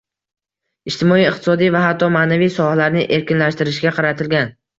Ijtimoiy, 0.91 1.25
iqtisodiy 1.31 1.71
va 1.75 1.81
hatto 1.83 2.09
ma’naviy 2.15 2.51
sohalarni 2.57 3.05
erkinlashtirishga 3.19 3.95
qaratilgan 4.01 4.53